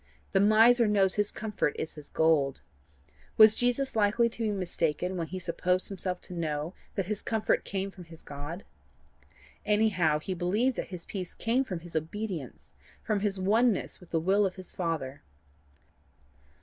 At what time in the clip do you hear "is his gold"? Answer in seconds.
1.77-2.59